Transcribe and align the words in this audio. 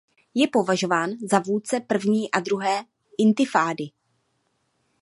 Je 0.35 0.47
považován 0.47 1.09
za 1.31 1.39
vůdce 1.39 1.79
První 1.79 2.31
a 2.31 2.39
Druhé 2.39 2.83
intifády. 3.17 3.83